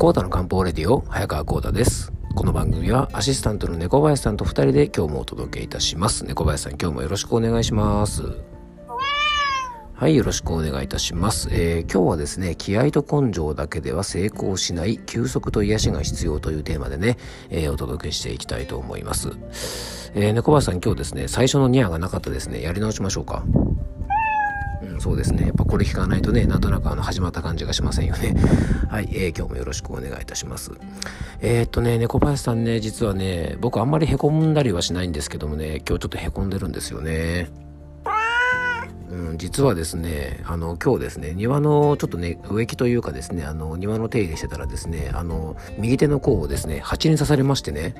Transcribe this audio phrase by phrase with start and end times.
[0.00, 2.10] コータの漢方レディオ早川コータです。
[2.34, 6.24] この番組はアシスタントの猫林さんと二人で今日もお届けいたします。
[6.24, 8.22] 猫林さん今日もよろしくお願いします。
[9.92, 17.18] はいよろしくお願いいたします、えー、今日はですね気合と根性だけでは成功しない休息と癒しが必要というテーマでね、
[17.50, 19.28] えー、お届けしていきたいと思います、
[20.14, 22.62] えー、猫林さん今日ですね最初のニアがなかったですね。
[22.62, 23.44] やり直しましょうか。
[24.82, 25.46] うん、そうですね。
[25.46, 28.34] やっぱこれ聞かないとね、なんとなくあの始まった感じがしませんよね。
[28.88, 30.72] はい、えー、今日もよろしくお願いいたします。
[31.40, 37.50] えー、っとね、猫林さんね、実はね、僕あんまり凹んだりはしないんですけどもね、今日ちょっと凹んでるんですよね。
[39.10, 47.94] うん、実はですね、あの、今日ですね、庭のちょっとね、植木というかですね、あの、庭の手入れしてたらですね、あの、右手の甲をですね、蜂に刺されましてね、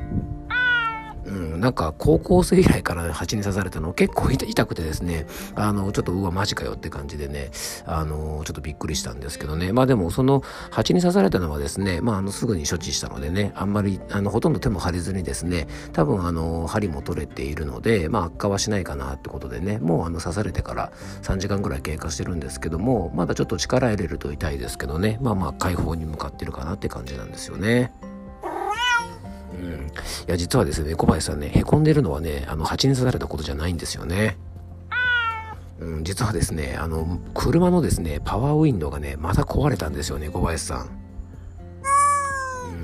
[1.61, 7.51] なんか高校生以来から蜂に刺されたの結構痛くてですね、あの、ちょっとうわ、マジかよって感じでね、
[7.85, 9.73] あの、ちょっとびっくりしたんですけどね。
[9.73, 27.93] まあでもその蜂に刺されたのはですね、まああの、すぐに処置したのでね、あんまり、あの、ほとんど手も張れずにですね、多分あの、針も取れているので、まあ悪化はしないかなってことでね、もうあの、刺されてから3時間ぐらい経過してるんですけども、まだちょっと力入れると痛いですけどね、まあまあ解放に向かってるかなって感じなんですよね。
[29.61, 29.91] うん。
[30.29, 34.37] いや、実はですね、小林さんね、凹んでるのはね、あの、蜂に刺されたことじゃないんですよね。
[35.81, 40.91] うん、実はですね、あの、車のですね、パワーウィンドウがね、また壊れたんですよね、小林さん。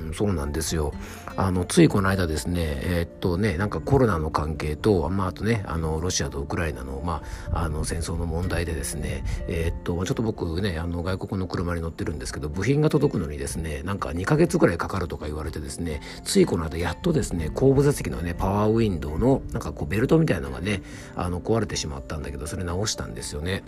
[0.07, 0.93] うん、そうなんですよ。
[1.37, 7.21] あの、ついこの間ですね、えー、っとね、なんかコロナの関係と、まあ、あとね、あの、ロシアとウクライナの、ま
[7.51, 20.81] あ、あの、戦争の問題でですね、えー、っと、ちょっと僕ね、あの、外国の車に乗ってるんですけど、部品が届くのにですね、なんか2ヶ月ぐらいかかるとか言われてですね、ついこの間やっとですね、後部座席のね、パワーウィンドウの、なんかこう、ベルトみたいなのがね、
[21.15, 23.63] あの、壊れてしまったんだけど、それ直したんですよね。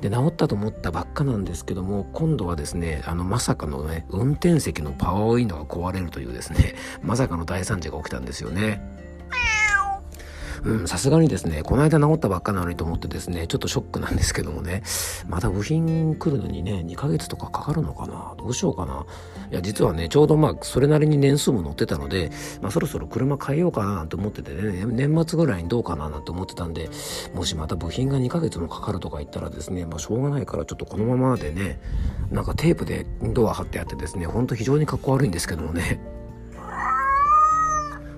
[0.00, 6.74] で、直ったと思ったばっかなんですけども、今度はですね、あの、まさかのね、運転席のパワーウィンドウが壊れるというですね、
[7.11, 8.80] ままさかの大惨事が起きたんですよね。
[10.64, 14.82] うん、さすがにですね、この間治ったばっかなのにと思ってですね、ちょっとショックなんですけどもね、
[15.28, 18.34] また部品来るのにね、2ヶ月とかかかるのかな？
[18.38, 19.04] どうしようかな？
[19.50, 22.30] いや、実はね、ちょうどまあ、それなりに年数も乗ってたので、
[22.62, 26.88] まあ、そろそろ車変えようかななんて思っててね、年末ぐらいにどうかななんて思ってたんで、
[27.34, 31.80] もしまた部品が2ヶ月もかかるとか言ったらですね、まあ、しょうがないからちょっとこのままでね、
[32.30, 36.00] なんかテープでドア貼ってあってですね、ほんと非常にかっこ悪いんですけどもね、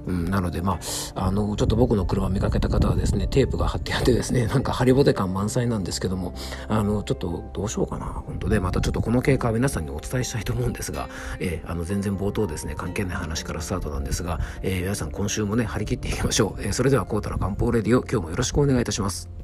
[0.06, 0.78] うん、なので、ま
[1.14, 6.34] あ、あの、ちょっと僕の車見かけた方はですね、テープが貼ってあってですね、 なんかハリボテ感満載なんですけども、
[6.68, 11.08] あの、ちょっとどうしようかな、本当で、またちょっとこの経過は皆さんにお伝えしたいと思うんですが、
[11.40, 16.62] えー、あの、全然冒頭ですね、関係ない話からスタートなんですが、えー、皆さん今週もね、張り切っていきましょう。
[16.62, 19.43] えー、それでは、コータの漢方レディオ、今日もよろしくお願いいたします。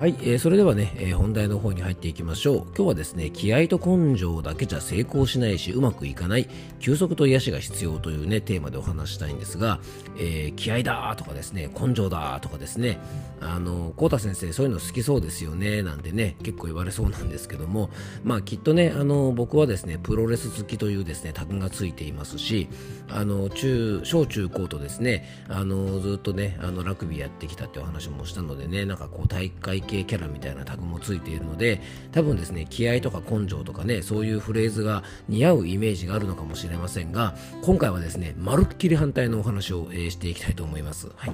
[0.00, 2.66] はい、えー、それではね、えー、本題の方に入っていきましょう。
[2.66, 6.48] 今日はですね、気合と根性だけじゃ成功しないし、うまくいかない、
[6.78, 9.80] 休息と癒しが必要というね、テーマでお話したいんですが、
[10.16, 13.00] えー、気合だとかですね、根性だとかですね、
[13.40, 17.90] あの、コータ先生、そういうの好きそうですよね、なんてね、結構言われそうなんですけども、
[18.22, 22.68] まあきっとね、あの、僕はですね、プロレス好きというですね、タグがついていますし、
[23.08, 31.80] あの、中、小中高とですね、あの、ずっとね、あの、ラグビーやってきたってお話もしたのでね、なんかこう、大会系キャラみたいなタグもついているので
[32.12, 41.32] 多分ですね気合とか根性とかねそういうフレーズが似合うイメージがあるのかもしれませんが今回はですねまるっきり反対のお話を、えー、していきたいと思います、はい。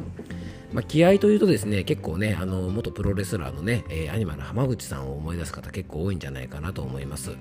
[0.73, 7.37] まあ、気合というとですね結構ねあの元プロレスラーのね、えー、アニマル浜口さんを思い出す方結構多いんじゃないかなと思います。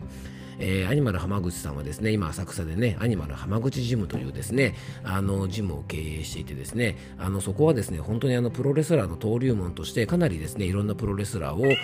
[0.60, 11.76] えー、アニマル浜口さんはですね、今浅草でね、アニマル浜口ジムというですね、あの、ジムを経営していてですね、あの、そこはですね、本当にあの、プロレスラーの登竜門として、かなりですね、いろんなプロレスラーを、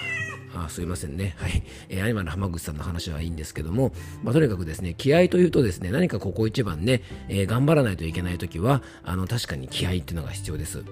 [0.55, 1.35] あすいませんね。
[1.37, 1.63] はい。
[1.89, 3.91] えー、アニマル浜口さんの話はいいんですけども、
[4.23, 10.83] まあ、とにかくですね、気合というとですね、何かここ一番ね、えー、頑張らないといけないときは、あの、確かに気合っていうのが必要です。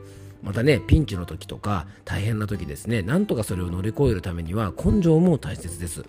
[0.43, 6.05] またね、ピンチの時とか、大変な時ですね、なんとかそれを乗り越えるためには、根性も大切です。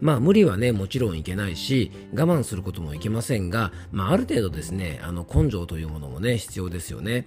[0.00, 7.24] まあ無理はね、もちろんいけないし、我慢することもいけませんが、まあある程度ですね、あの根性というものもね、必要ですよね。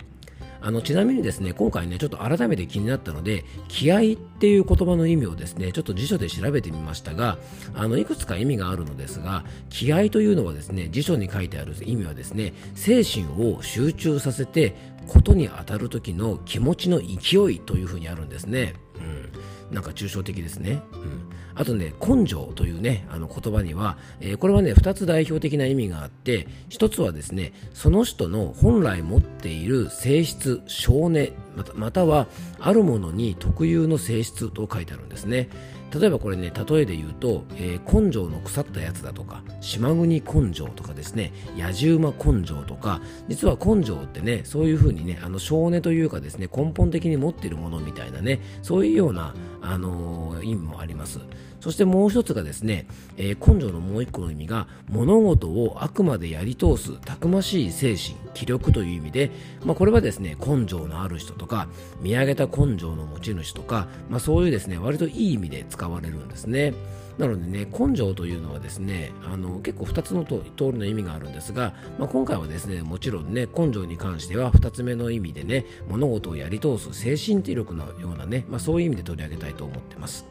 [0.63, 7.37] あのちなみにですね今回ねちょっと改めて気になったので気合っていう言葉の意味をですねちょっと辞書で調べてみましたが
[7.75, 14.75] あのいくつか意味があるのですが気合というのはですね辞書に書いてある意味はですね精神を集中させて
[15.07, 18.73] ことに当たる時の気持ちの勢いというふうにあるんですね。
[18.95, 19.42] うん
[19.73, 20.81] なんか抽象的ですね。
[20.93, 21.29] うん。
[21.55, 32.27] あとね、根性というね、あの言葉には、えー、これはね、2つ代表的な意味があって、1つはですね、その人の本来持っている性質、性根、またまたは、
[32.59, 35.49] あるものに特有の性質と書いてあるんですね。
[35.93, 51.19] 例えばこれね、例えで言うと、えー、根性の腐ったやつだとか、島国根性とかですね、野じ馬根性とか、実は根性ってね、そういうふうにね、あの性根というかですね、根本的に持っているものみたいなね、そういうような、あのー、意味もあります。
[51.63, 59.31] そしてもう一つがですね、えー、根性のもう一個の意味が、物事をあくまでやり通す、たくましい精神、気力という意味で、
[59.63, 61.69] まあ、これはですね、根性のある人とか、
[62.01, 66.73] 見上げた根性の持ち主とか、まあ、そういうですね、割といい意味で使われるんですね。
[67.17, 80.25] なのでね、根性というのはですね、あの結構2つの通りの意味があるんですが、まあ、今回はですね、もちろんね、根性に関しては2つ目の意味でね、物事をやり通す精神力のようなね、まあ、そういう意味で取り上げたいと思ってます。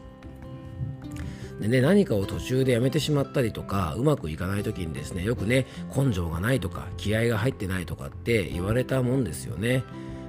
[1.63, 5.65] でね、何かを途中でやめてしまったりとかうまくいかない時にですねよくね
[5.95, 9.85] 根性がないとか気合が入ってないとかって言われたもんですよね。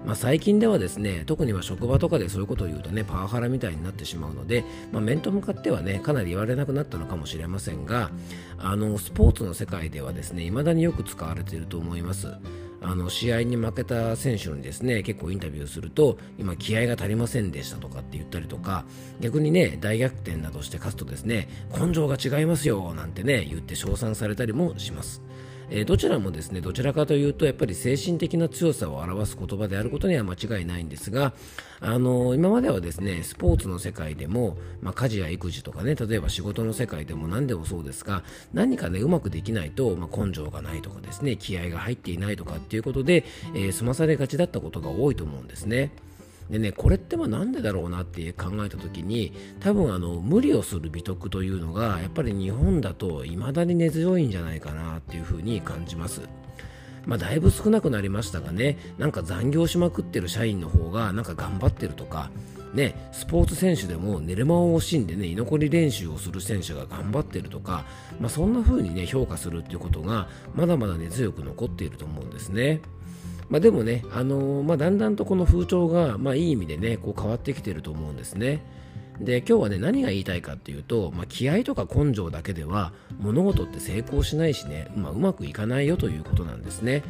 [0.07, 8.11] まあ、最近ではですね特には職場とかでそういうことを言うとねパワハラみたいになってしまうので、まあ、面と向かってはねかなり言われなくなったのかもしれませんが
[8.59, 12.29] あのスポーツの世界ではですね未だによく使われていると思います
[12.85, 18.85] あの試合に負けた選手にですね結構インタビューすると今気合が足りませんでしたとかって言ったりとか
[19.21, 21.49] 逆にね大逆転などして勝つとですね
[21.79, 25.23] 根性が違いますよなんてね言って称賛されたりもします。
[25.71, 31.33] えー、どちらもですねどちらかというとやっぱり精神的な強さを表す言葉であることには間違いないんですが、
[31.81, 38.23] あの、今まではですねスポーツの世界でも、まあ、家事や育児とかね例えば仕事の世界でも何でもそうですが
[38.53, 43.25] 何かねうまくできないと、まあ、根性がないとかですね気合が入っていないとかっていうことで、
[43.55, 45.91] えー、済まされがちだったことが多いと思うんですね。
[46.51, 56.23] でね、これってまあなんでだろうなって考えた時に多分あの無理をする美徳というのがやっぱり日本だと未だに根強いんじゃないかなっていうふうに感じます。
[57.07, 62.31] まあ、だいぶ少なくなりましたがね、なんか残業しまくってる社員の方がなんか頑張ってるとか、
[62.73, 67.85] ね、スポーツ選手でも寝る間を惜しんでね、居残り練習をする選手が頑張ってるとか、
[68.21, 72.81] まあ、そんな風にね、評価するっていうことがまだまだ根強く残っていると思うんですね。
[73.49, 78.63] まあ、でもね、あのー、まあ、だんだんとこの風潮が、まあ、いい意味でねこう変わってきてると思うんですね。
[79.21, 87.03] で今日はね何が言いたいかっていうと、まあ、気合とか根性だけでは物事って成功しないしね、まあ、うまくいかないよということなんですね。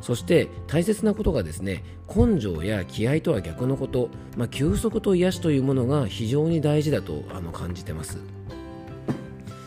[0.00, 8.39] そして大切なことがですね根性や気合とは逆のこと、まあ、休息と癒しというものが非常に大事だとあの感じてます。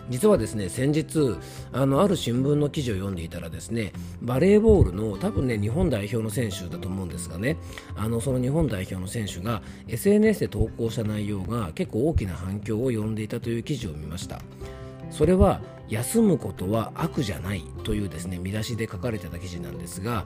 [0.10, 1.38] 実はですね先日
[1.72, 7.58] あのある新聞の記事を読んでいたらですねバレーボールの多分ね日本代表の選手だと思うんですがね
[7.96, 14.42] あのその日本代表の選手が SNS で投稿した内容が結構大きな反響を呼んでいたという記事を見ました。
[15.14, 20.26] それは休むことは悪じゃないというですね見出しで書かれてた記事なんですが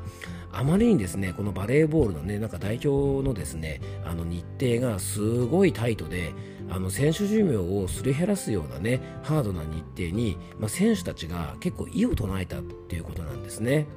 [0.53, 6.31] あまりにですねこのバレーボールのねなんか代表のですねあの日程がすごいタイトで
[6.69, 13.87] あの選手寿命をすり減らすようなねハードな日程に、まあ、選手たちが結構異を唱えたっていうことなんですね。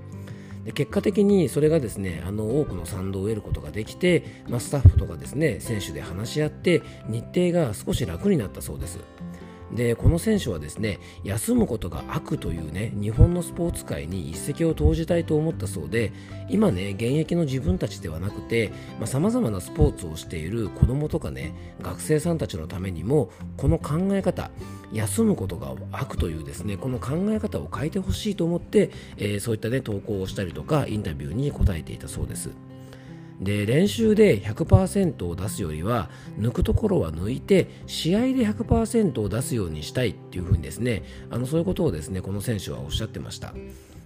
[0.64, 8.99] で結果的にそれがですねあの多くの賛同を得ることができて、まあ、スタッフとかですね選手で話し合って日程が少し楽になったそうです。
[9.75, 16.12] でこの選手はですね休むことが悪というね日本のスポーツ界に一石を投じたいと思ったそうで
[16.49, 18.73] 今ね現役の自分たちではなくて
[19.04, 24.50] さまざ、まなスポーツをしている子供とかね学生さんたちのためにもこの考え方
[24.92, 32.50] 休むことが悪というですねこの考え方を変えてほしいと思って、えー、そういったね投稿をしたりとかインタビューに答えていたそうです。
[33.40, 43.54] で練習で100%を出すよりは抜くところは抜いて試合で100%を出すようにしたいっていうふうにですねあのそういうことをですねこの選手はおっしゃってました。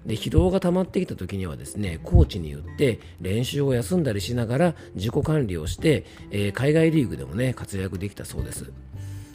[0.06, 8.70] で疲労が溜まってきた時にはですねコーチに言って練習を休んだりしながら自己管理をして、えー、海外リーグでもね活躍できたそうです。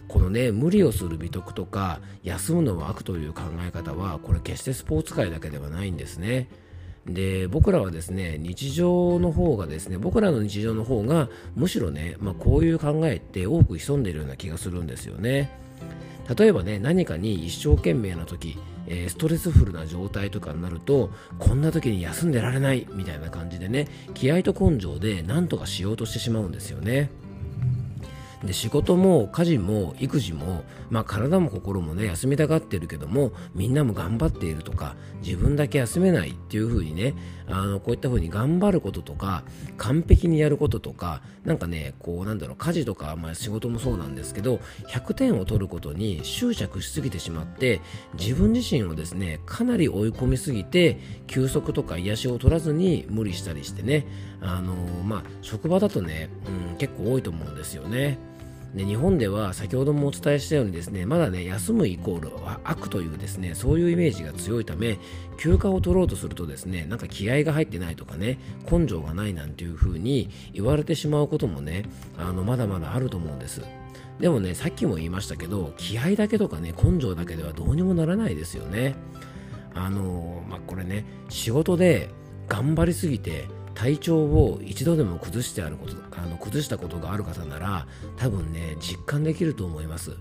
[0.08, 6.50] このね無理をする美徳とか休むのは悪という考え方はこれ決してスポーツ界だけではないんですね。
[7.14, 15.50] で僕らはですね日常の方がですね僕らの日常の方がむしろね、まあ、こういう考えって多く潜んでいるような気がするんですよね。
[16.38, 27.10] 例えばね何かに一生懸命な時、えー、ストレスフルな状態とかになるとこんな時に休んでられないみたいな感じでね気合と根性で何とかしようとしてしまうんですよね。
[28.44, 37.16] で仕事も家事も育児も、まあ、体も心もね休みたがってるけどもみんなも頑張っているとか自分だけ休めないっていう風にね
[37.48, 39.44] あのこういった風に頑張ることとか
[39.78, 47.82] 完璧にやることとかなんかねこうなんだろう家事とか、まあ、仕事もそうなんですけど100点を取ることに執着しすぎてしまって
[48.18, 54.08] 自分自身をですねかなり追い込みすぎて休息とか癒しを取らずに無理したりしてね
[54.42, 56.30] あのまあ職場だとね、
[56.72, 58.29] うん、結構多いと思うんですよね。
[58.76, 62.30] で日本では先ほどもお伝えしたようにですねまだね休むイコール
[62.64, 65.00] 悪というですねそういうイメージが強いため
[65.38, 68.38] 休暇を取ろうとするとですねなんか気合が入ってないとかね
[68.70, 71.86] 根性がないなんていう風に言われてしまうこともね
[72.18, 73.64] あのまだまだあると思うんです。
[74.20, 78.96] でもねさっきも言いましたけど気合だけとかね根性だけではどうにもならないですよね。
[79.74, 82.10] あのまあこれね仕事で
[82.48, 83.48] 頑張りすぎて
[83.80, 90.18] 体調を一度でも崩してあることあの崩したことがある方なら多分ね実感できると思います。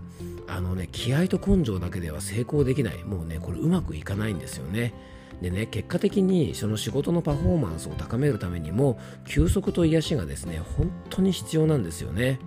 [0.47, 3.03] あのね気合と根性だけでは成功できない。
[3.03, 4.95] もうねこれうまくいかないんですよね。
[5.43, 12.38] でね結果的にその仕事のパフォーマンスを高めるためにも休息と癒しがですね本当に必要なんですよね。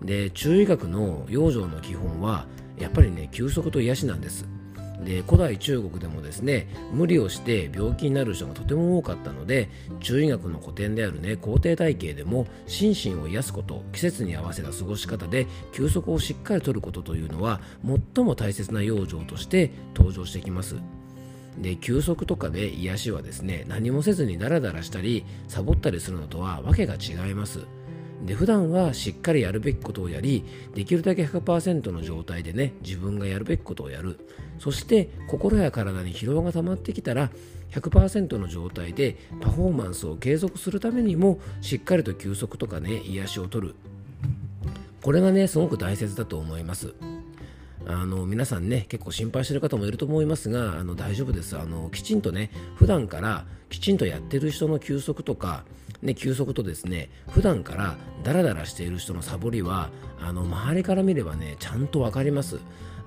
[0.00, 2.46] で中医学の養生の基本は
[2.78, 4.48] やっぱりね休息と癒しなんです。
[5.04, 9.68] で古代中国でもですね無理をして病気になる人がとても多かったので
[10.00, 17.60] 中医学の古典であるね皇帝体系でも心身を癒すこと季節に合わせた過ごし方で休息をしっかりとることというのは
[18.14, 20.76] 最も大切な養生として登場してきます。
[21.58, 27.66] で休息とかで癒しはですね何もせずにダラダラしたりサボったりするのとはわけが違います。
[28.24, 34.18] で普段はしっかりやるべきことをやりできるだけ100%の状態でね自分がやるべきことをやる。
[34.58, 37.30] そして心や体に疲労が溜まってきたら
[37.70, 43.74] 100%の状態でパフォーマンスを継続するためにもしっかりと休息とかね癒しをとる。
[45.02, 46.94] これがねすごく大切だと思います。
[47.86, 51.56] あの皆さんね結構心配してる方もいると思いますがあの大丈夫です。
[51.56, 55.64] あのきちんとね普段からきちんとやってる人の休息とか
[56.02, 59.90] ね、休息とですね普段からダラダラしている人のサボりは
[60.20, 62.58] あの周りから見ればねちゃんと分かります。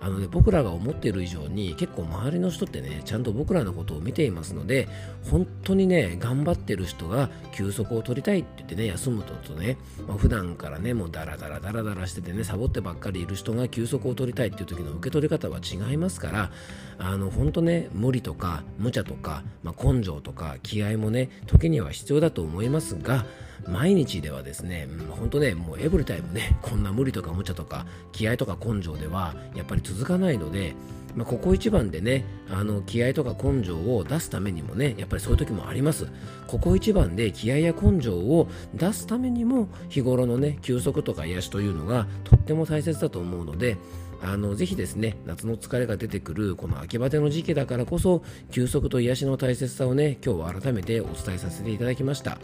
[0.03, 4.89] あのね、僕らが思っている以上に結構周りの人ってねちゃんと僕らのことを見ていますので
[5.31, 16.51] 本当にね頑張ってる人が休息を取りたいって言ってね休むととね、まあ、普段からねもうダラダラダラダラしててねサボってばっかりいる人が休息を取りたいっていう時の受け取り方は違いますから
[16.97, 23.25] あの本当ね無理とか無茶とか、まあ、根性とか気合もね時には必要だと思いますが
[23.67, 30.75] 毎日ではですね、本当ね、もうエブリタイムね、こんな無理とか無茶とか気合とか根性ではやっぱり続かないので、
[31.15, 36.07] まあ、ここ一番でね、あの気合とか根性を出すためにもね、やっぱりそういう時もあります。
[36.47, 43.77] ここ一番で気合や根性を出すためにも、日頃のね、休息とか癒しというのがとっても大切だと思うので、
[44.25, 52.37] あのぜひですね夏の疲れが出てくるこの秋バテの時期だからこそ休息と癒しの大切さをね今日は改めてお伝えさせていただきました。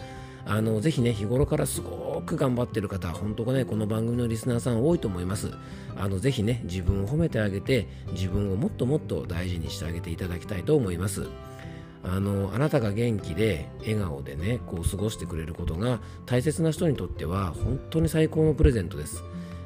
[0.45, 5.51] あのぜひね日頃からすごく頑張ってる方本当ねこの番組のリスナーさん多いと思います。
[5.95, 11.27] あのぜひね自分を褒めてあげて自分をもっともっと大事にしてあげていただきたいと思います。
[12.01, 19.21] あのあなたが元気で笑顔でねこう過ごしてくれることが大切な人にとっては本当に最高のプレゼントです、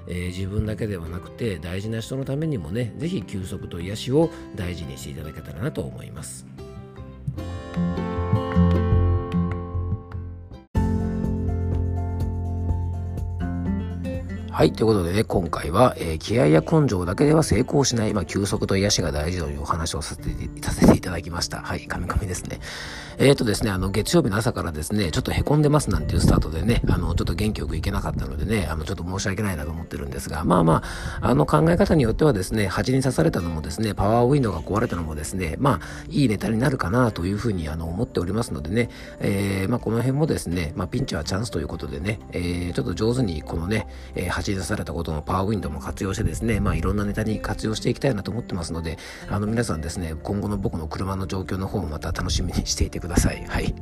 [0.07, 6.52] えー、自分だけではなくて大事な人のためにもね是非休息と癒しを大事にしていただけたらなと思います。
[14.53, 14.71] はい。
[14.71, 20.29] ということでね、今回は、えー、気合や根性だけでは成功しない、まあ、休息と癒しが大事というお話をさせて
[20.61, 21.61] させていただきました。
[21.61, 21.87] はい。
[21.87, 22.59] 神々ですね。
[23.17, 30.83] えっ、ー、とですね、あの、月曜日の朝からですね、ちょっと凹んでますなんていうスタートでね、あの、ちょっと元気よくいけなかったのでね、あの、ちょっと申し訳ないなと思ってるんですが、まあま
[31.19, 35.79] あ、あの、考え方によってはですね、蜂に刺されたのもですね、パワーウィンドウが壊れたのもですね、まあ、
[36.09, 48.97] いいネタになるかなというふうに、あの、思っておりますのでね、えー、まあ、この辺もですね、まあ、ピンチはチャンスということでね、えー、ちょっと上手にこのね、えー、蜂に刺されたことのパワーウィンドウも活用してですね、まあいろんなネタに活用していきたいなと思ってますので、
[49.29, 53.43] あの皆さんですね、今後の僕の車の状況の方もまた楽しみにしていてください。
[53.47, 53.73] はい。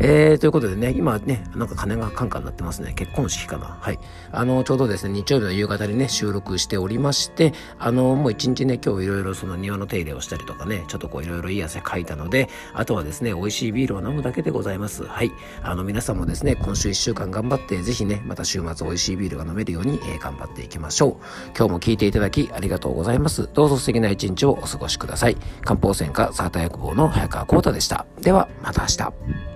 [0.00, 2.92] えー、ということでね、今ね、なんか金がカンカンになってますね。
[2.94, 3.76] 結婚式かな。
[3.80, 3.98] はい。
[4.30, 15.04] あの、ちょうどですね、日曜日の夕方にね、収録しておりまして、あの、もう一日ね、今日いろいろその庭の手入れをしたりとかね、ちょっとこういろいろいい汗かいたので、あとはですね、美味しいビールを飲むだけでございます。
[15.04, 15.30] はい。
[15.62, 21.12] あの、皆さんもですね、今週一週間頑張って、ぜひね、また週末美味しいビールが飲めるように、えー、頑張っていきましょう。
[21.56, 23.48] 今日も聞いていただきありがとうございます。
[23.52, 25.36] どうぞ素敵な一日をお過ごしください。
[25.64, 28.06] 漢方専科サータ薬房の早川幸太でした。
[28.20, 29.51] では、また明日。